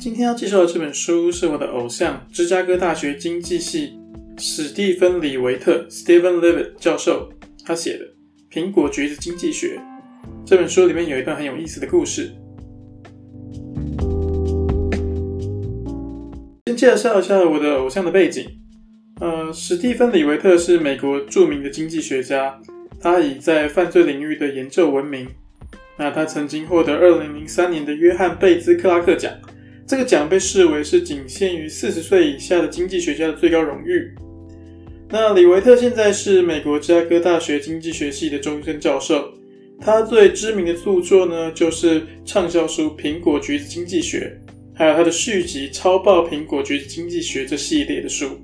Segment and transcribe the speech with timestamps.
[0.00, 4.00] 今天要介绍的这本书是我的偶像，芝加哥大学经济系
[4.38, 7.30] 史蒂芬·李维特 （Stephen Levitt） 教授
[7.66, 8.06] 他写的
[8.50, 9.76] 《苹果橘子经济学》。
[10.46, 12.32] 这本书里面有一段很有意思的故事。
[16.64, 18.46] 先介绍一下我的偶像的背景。
[19.20, 22.58] 呃，史蒂芬·李维特是美国著名的经济学家，
[22.98, 25.28] 他以在犯罪领域的研究闻名。
[25.98, 29.30] 那他曾经获得2003年的约翰贝兹克拉克奖，
[29.90, 34.14] 这个奖被视为是仅限于四十岁以下的经济学家的最高荣誉。
[35.08, 39.34] 那李维特现在是美国芝加哥大学经济学系的终身教授，
[39.80, 44.40] 他最知名的著作呢，就是畅销书《苹果橘子经济学》，
[44.78, 48.38] 还有他的续集《超爆苹果橘子经济学》这系列的书。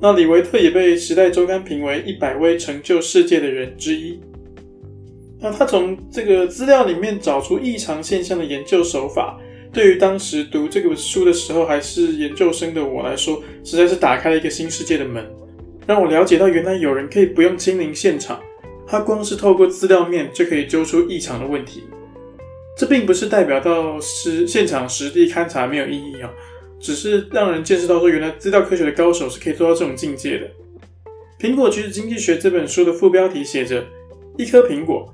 [0.00, 4.20] 那李维特也被《时代周刊》评为一百位成就世界的人之一。
[5.40, 9.40] 那他从这个资料里面找出异常现象的研究手法，
[9.72, 15.24] 对于当时读这个书的时候还是研究生的我来说，实在是打开了一个新世界的门，
[15.86, 18.38] 让我了解到原来有人可以不用亲临现场，
[18.86, 21.84] 他光是透过资料面就可以揪出异常的问题。
[22.76, 26.30] 这并不是代表到实现场实地勘察没有意义啊，
[26.78, 30.46] 只是让人见识到说原来资料科学的高手是可以做到这种境界的。
[31.40, 33.84] 《苹果橘子经济学》这本书的副标题写着
[34.36, 35.12] “一颗苹果”。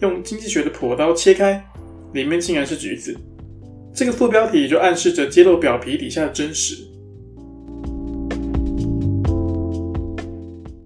[0.00, 1.60] 用经济学的剖刀切开，
[2.12, 3.16] 里面竟然是橘子。
[3.98, 6.76] 这个副标题就暗示着揭露表皮底下的真实。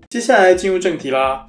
[0.08, 1.46] 接下来进入正题啦。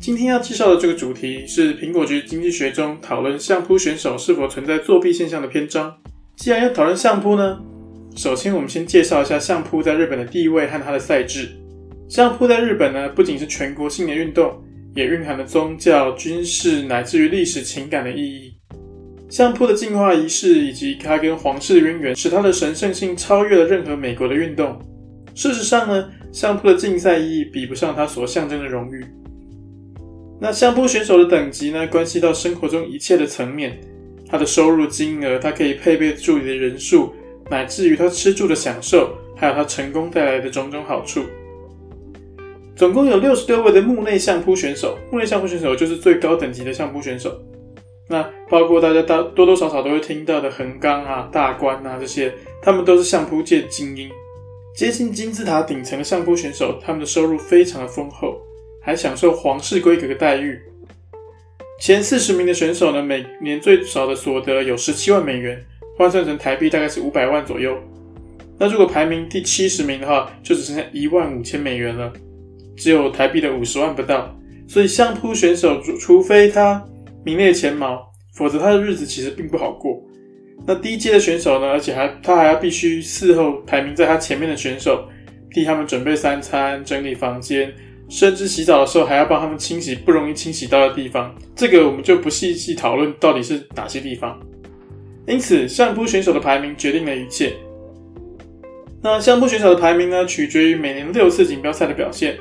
[0.00, 5.94] 今天要介绍的这个主题是《苹果局经济学》中讨论相扑选手是否存在作弊现象的篇章。
[6.34, 7.60] 既然要讨论相扑呢，
[8.16, 11.48] 首先我们先介绍一下相扑在日本的地位和它的赛制。
[12.08, 14.60] 相扑在日本呢，不仅是全国性的运动。
[14.96, 18.54] 也蕴含了宗教、军事乃至于历史情感的意义。
[19.34, 24.78] 相扑的进化仪式以及它跟皇室的渊源，使它的神圣性超越了任何美国的运动。
[25.34, 29.04] 事实上呢，相扑的竞赛意义比不上它所象征的荣誉。
[30.40, 33.76] 那相扑选手的等级呢，关系到生活中一切的层面，
[34.28, 37.12] 他的收入金额，他可以配备助理的人数，
[37.50, 41.24] 乃至于他吃住的享受，还有他成功带来的种种好处。
[42.76, 47.36] 总共有六十六位的幕内相扑选手，幕内相扑选手就是最高等级的相扑选手。
[48.08, 54.10] 那包括大家大多多少少都会听到的横纲啊、大关啊这些，他们都是相扑界精英，
[54.76, 58.38] 接近金字塔顶层的相扑选手，他们的收入非常的丰厚，
[58.82, 60.60] 还享受皇室规格的待遇。
[61.80, 65.64] 前四十名的选手呢，每年最少的所得有十七万美元，
[65.96, 67.76] 换算成台币大概是五百万左右。
[68.58, 72.12] 那如果排名第七十名的话，就只剩下一万五千美元了。
[72.76, 74.36] 只有台币的五十万不到，
[74.68, 76.84] 所以相扑选手除非他
[77.24, 80.00] 名列前茅，否则他的日子其实并不好过。
[80.66, 85.08] 那低阶的选手呢，而且还他还要必须伺候排名在他前面的选手，
[85.50, 87.72] 替他们准备三餐、整理房间，
[88.08, 91.34] 甚至洗澡的时候还要帮他们清洗不容易清洗到的地方。
[91.56, 94.38] 这个我们就不细细讨论到底是哪些地方。
[95.26, 97.54] 因此，相扑选手的排名决定了一切。
[99.02, 102.36] 那相扑选手的排名呢，取决于每年六次锦标赛的表现。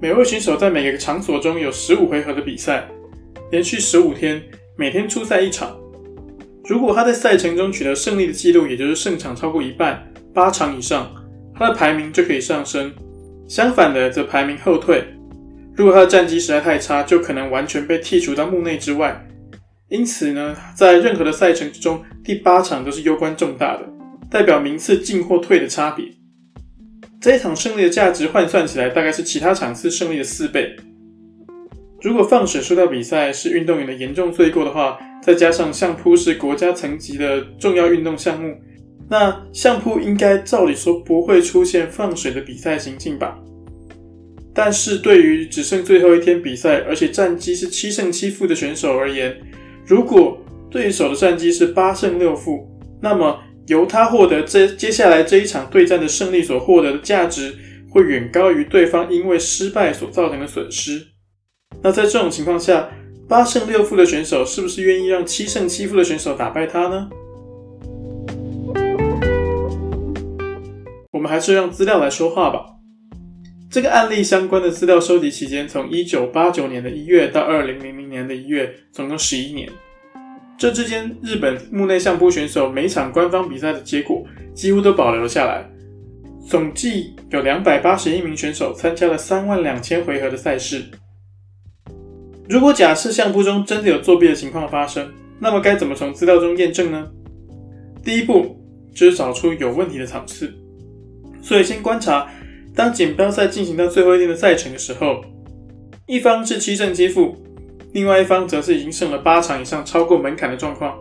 [0.00, 2.88] 每位选手在每个场所中有十五回合的比赛，
[3.50, 4.40] 连续十五天，
[4.76, 5.76] 每天出赛一场。
[6.68, 11.12] 如果他在赛程中取得胜利的记录，也就是胜场超过一半，八场以上，
[11.54, 12.92] 他的排名就可以上升。
[13.48, 15.04] 相反的，则排名后退。
[15.74, 19.26] 如果他的战绩实在太差，就可能完全被剔除到幕内之外。
[19.88, 23.82] 因此呢，在任何的赛程之中，第八场都是攸关重大的，
[24.30, 26.06] 代表名次进或退的差别。
[27.20, 30.76] 这一场胜利的价值换算起来，大概是其他场次胜利的四倍。
[32.02, 38.56] 如果放水输掉比赛是运动员的严重罪过的话，再加上相扑是国家层级的重要运动项目，
[39.08, 43.38] 那相扑应该照理说不会出现放水的比赛行径吧？
[44.54, 49.36] 但是对于只剩最后一天比赛，而且战绩是七胜七负的选手而言，
[49.84, 50.38] 如果
[50.70, 52.66] 对手的战绩是八胜六负，
[53.02, 53.38] 那么
[53.68, 57.54] 由他获得这接下来这一场对战的胜利所获得的价值，
[57.90, 61.09] 会远高于对方因为失败所造成的损失。
[61.82, 62.88] 那在这种情况下，
[63.28, 67.08] 八胜六负的选手是不是愿意让七胜七负的选手打败他呢？
[71.10, 72.66] 我们还是让资料来说话吧。
[73.70, 79.70] 这个案例相关的资料收集期间，从一九八九年的一月到二零零零年的一月，总共十一年。
[80.58, 84.22] 这之间，日本目内相扑选手每场官方比赛的结果
[84.52, 85.66] 几乎都保留下来。
[86.46, 90.84] 总计有两百八十一名选手参加了三万两千回合的赛事。
[92.50, 95.08] 如果假设相扑中真的有作弊的情况发生，
[95.38, 97.06] 那么该怎么从资料中验证呢？
[98.02, 98.60] 第一步，
[98.92, 100.52] 就是找出有问题的场次。
[101.40, 102.26] 所以先观察，
[102.74, 105.20] 当锦标赛进行到最后一天的赛程的时候，
[106.08, 107.36] 一方是七胜七负，
[107.92, 110.98] 另外一方则是已经胜了八场以上，超过门槛的状况。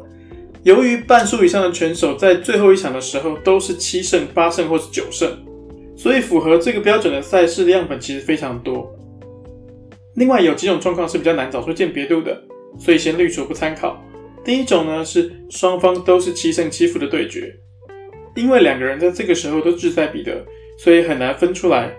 [0.61, 5.27] 由于半数以上的拳手在最后一场的时候都是七胜、八胜或是九胜，
[5.97, 8.95] 所以符合这个标准的赛事的样本其实非常多。
[10.15, 12.41] 另外有几种状况是比较难找出鉴别度的，
[12.77, 14.01] 所以先滤除不参考。
[14.43, 17.53] 第一种呢是双方都是七胜七负的对决，
[18.35, 20.45] 因为两个人在这个时候都志在必得，
[20.77, 21.91] 所以很难分出来。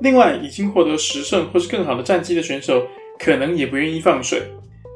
[0.00, 2.84] 另外，已经获得十胜或是更好的战绩的选手，
[3.18, 4.42] 可能也不愿意放水，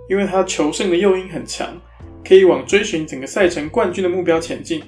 [0.09, 1.69] 因为他求胜的诱因很强。
[2.25, 4.83] 可以往追寻整个赛程冠军的目标前进。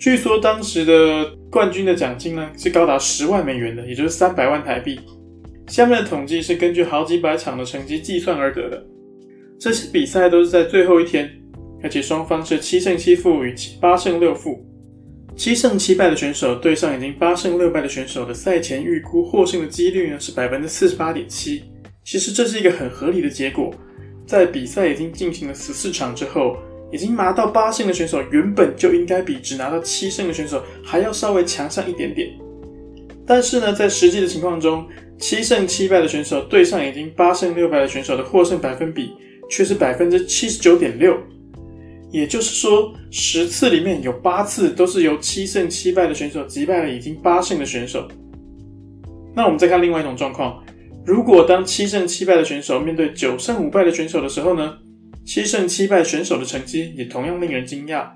[0.00, 4.98] 据说当时的冠军的奖金呢是高达十万美元的，也就是三百万台币。
[5.72, 8.84] 下面的统计是根据好几百场的成绩计算而得的。
[9.58, 11.26] 这些比赛都是在最后一天，
[11.82, 14.62] 而且双方是七胜七负与八胜六负。
[15.34, 21.62] 七胜七败的选手对上已经八胜六败的选手的赛前预估获胜的几率呢是百分之四十八点七。
[22.04, 23.72] 其实这是一个很合理的结果。
[24.26, 26.54] 在比赛已经进行了十四场之后。
[26.92, 32.28] 已经拿到八胜的选手，原本就应该比只拿到七胜的选手还要稍微强上一点点。
[33.26, 34.86] 但是呢，在实际的情况中，
[35.22, 39.12] 七胜七败的选手对上已经八胜六败的选手的获胜百分比
[39.48, 41.16] 却是百分之七十九点六。
[42.10, 48.08] 也就是说，十次里面有八次都是由七胜七败的选手击败了已经八胜的选手。
[49.32, 50.60] 那我们再看另外一种状况，
[51.06, 54.76] 如果当七胜七败的选手面对九胜五败的选手的时候呢？
[55.24, 58.08] 七胜七败选手的成绩也同样令人惊讶。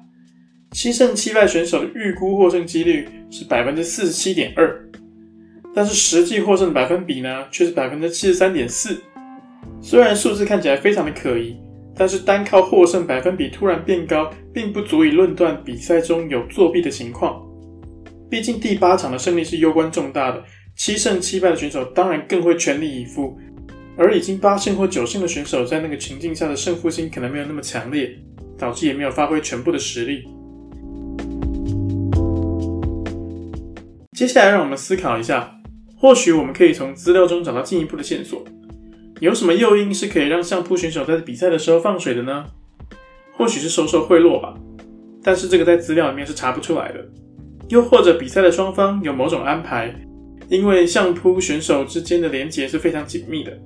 [0.72, 4.90] 七胜七败选手的预估获胜几率是百分之四十七点二，
[5.76, 8.98] 但是实际获胜的百分比呢，却是百分之七十三点四。
[9.82, 11.54] 虽然数字看起来非常的可疑，
[11.94, 17.46] 但是单靠获胜百分比突然变高，并不足以论断比赛中有作弊的情况。
[18.30, 20.42] 毕竟第八场的胜利是攸关重大的，
[20.74, 23.38] 七胜七败的选手当然更会全力以赴。
[23.98, 28.16] 而已经八胜或九胜的选手，在那个情境下的胜负心可能没有那么强烈，
[28.56, 30.24] 导致也没有发挥全部的实力。
[34.12, 35.54] 接下来，让我们思考一下，
[35.98, 38.44] 或许我们可以从资料中找到进一步的线索。
[39.20, 42.44] 有什么诱因是可以让相扑选手在比赛的时候放水的呢？
[43.32, 44.54] 或许是收受贿赂吧，
[45.22, 47.04] 但是这个在资料里面是查不出来的。
[47.68, 49.94] 又或者比赛的双方有某种安排，
[50.48, 53.58] 因为相扑选手之间的连结是非常紧密的。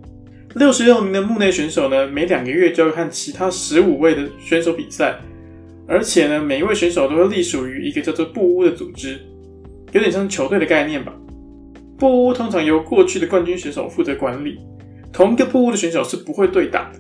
[0.55, 5.19] 六十六名的目内选手呢，每两个月就要和其他十五位的选手比赛，
[5.87, 9.21] 而且呢，每一位选手都会隶属于一个叫做部屋的组织，
[9.93, 11.12] 有点像球队的概念吧。
[12.00, 14.58] 布屋通常由过去的冠军选手负责管理，
[15.12, 16.99] 同一个布屋的选手是不会对打的，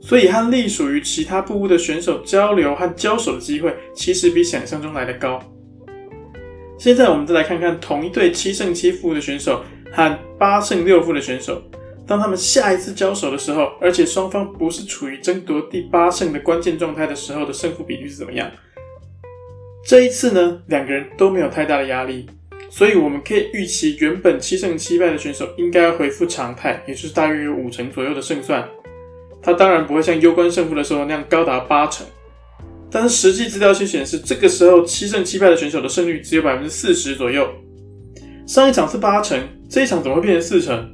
[0.00, 5.38] 所以和隶属于其他布屋的选手交流和交手的机会，其实比想象中来的高。
[6.78, 11.62] 现在我们再来看看同一队七胜七负的选手和八胜六负的选手。
[12.06, 18.50] 当他们下一次交手的时候，而且双方不是处于争夺第八胜的关键状态的时候的胜负比率是怎么样？
[19.86, 22.26] 这一次呢，两个人都没有太大的压力，
[22.70, 28.66] 所以我们可以预期原本七胜七败的选手应该要恢复常态，也就是大约有五成左右的胜算。
[29.42, 32.06] 他当然不会像攸关胜负的时候那样高达八成，
[32.90, 37.48] 但是实际资料却显示，这个时候七胜七败的选手的胜率只有百分之四十左右。
[38.46, 40.90] 上一场是八成，这一场怎么会变成四成？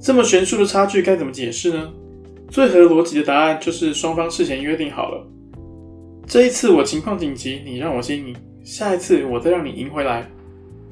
[0.00, 1.92] 这么悬殊的差距该怎么解释呢？
[2.50, 5.26] 最合逻辑的答案就是双方事前约定好了，
[6.26, 10.30] 这一次我情况紧急，你让我先赢，下一次我再让你赢回来。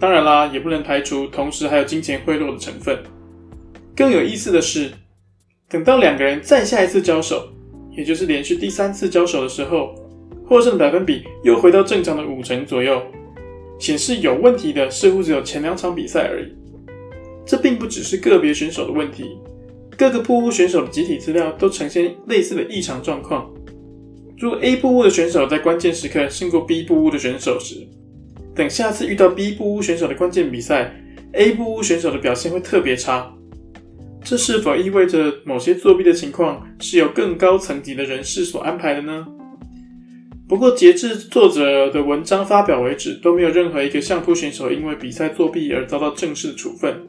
[0.03, 2.99] 当然啦，也不能排除同时还有金钱贿赂的成分。
[3.95, 4.91] 更有意思的是，
[5.69, 7.49] 等到两个人再下一次交手，
[7.97, 9.95] 也就是连续第三次交手的时候，
[10.45, 13.01] 获胜的百分比又回到正常的五成左右，
[13.79, 16.53] 显示有问题的似乎只有前两场比赛而已。
[17.47, 19.39] 这并不只是个别选手的问题，
[19.97, 23.49] 各个部屋选手的集体资料都呈现类似的异常状况。
[24.37, 27.87] 如果 A 部屋的选手在关键时刻胜过 B 部屋的选手时，
[28.55, 30.95] 等下次遇到 B 部屋选手的关键比赛
[31.33, 33.33] ，A 部屋选手的表现会特别差。
[34.25, 39.27] 这是否意味着某些作弊的情况是由更高层级的人士所安排的呢？
[40.49, 47.09] 不过，截至作者的文章发表为止，都没有任何一个相扑选手因为比赛作弊而遭到正式处分。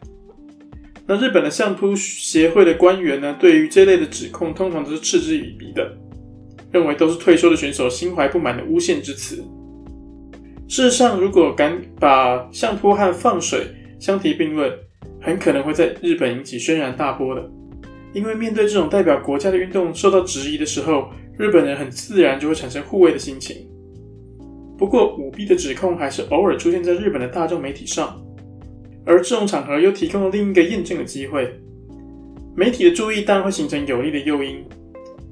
[1.05, 5.91] 那日本的相扑协会的官员呢，对于这类的指控，通常都是嗤之以鼻的，
[6.71, 9.43] 认为都是退休的选手心怀不满的诬陷之词。
[10.67, 13.67] 事实上，如果敢把相扑和放水
[14.00, 14.72] 相提并论，
[15.22, 17.50] 很可能会在日本引起轩然大波的。
[18.13, 23.67] 因为面对这种代表国家的运动受到质疑的时候，日本人很自然就会产生护卫的心情。
[24.77, 28.20] 不过舞弊的指控还是偶尔出现在日本的大众媒体上，
[29.05, 31.53] 而这种场合又提供了另一个验证的机会。
[32.55, 34.63] 媒体的注意当然会形成有力的诱因。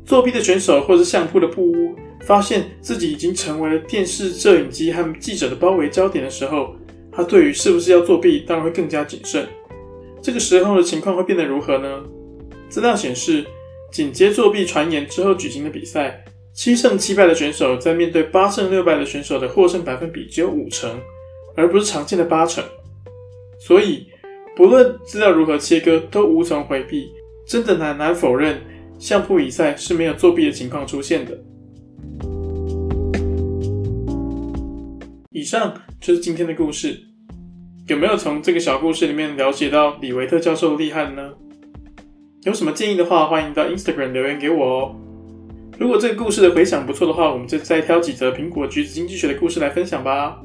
[0.03, 6.75] 作弊的选手或是相扑的布屋，发现自己已经成为了电视摄影机和记者的包围焦点的时候，
[7.11, 9.47] 他对于是不是要作弊，当然会更加谨慎。
[10.21, 12.03] 这个时候的情况会变得如何呢？
[12.69, 13.43] 资料显示，
[13.91, 16.23] 紧接作弊传言之后举行的比赛，
[16.53, 21.01] 七胜七败的选手在面对八胜六败的选手的获胜百分比只有五成，
[21.55, 22.63] 而不是常见的八成。
[23.59, 24.07] 所以，
[24.55, 27.11] 不论资料如何切割，都无从回避，
[27.47, 28.61] 真的很难否认。
[28.99, 31.35] 相扑比赛是没有作弊的情况出现的。
[35.41, 37.01] 以上就是今天的故事，
[37.87, 41.31] 有没有从这个小故事里面了解到李维特教授的厉害呢？
[42.43, 44.95] 有什么建议的话，欢迎到 Instagram 留言给我哦。
[45.79, 50.39] 如果这个故事的回响不错的话，我们就再挑几则苹果橘子经济学的故事来分享吧。